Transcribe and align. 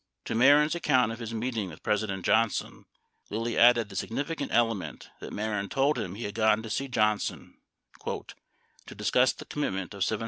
98 0.25 0.25
To 0.25 0.35
Meh 0.39 0.51
ren 0.53 0.67
's 0.69 0.73
account 0.73 1.11
of 1.11 1.19
his 1.19 1.31
meeting 1.31 1.69
with 1.69 1.83
President 1.83 2.25
Johnson, 2.25 2.85
Lilly 3.29 3.55
added 3.55 3.89
the. 3.89 3.95
significant 3.95 4.51
element, 4.51 5.11
that 5.19 5.31
Mehren 5.31 5.69
told 5.69 5.99
him 5.99 6.15
he 6.15 6.23
had 6.23 6.33
gone 6.33 6.63
to 6.63 6.71
see 6.71 6.87
John 6.87 7.19
son 7.19 7.59
"to 8.07 8.95
discuss 8.95 9.31
the 9.33 9.45
commitment 9.45 9.93
of 9.93 10.01
$750,000 10.03 10.17